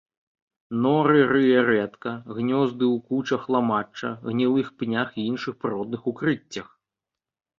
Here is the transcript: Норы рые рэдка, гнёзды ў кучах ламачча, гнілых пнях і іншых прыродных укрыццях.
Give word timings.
Норы 0.83 1.19
рые 1.31 1.57
рэдка, 1.67 2.13
гнёзды 2.37 2.85
ў 2.95 2.97
кучах 3.11 3.43
ламачча, 3.55 4.09
гнілых 4.29 4.67
пнях 4.85 5.09
і 5.19 5.29
іншых 5.33 5.53
прыродных 5.67 6.01
укрыццях. 6.13 6.67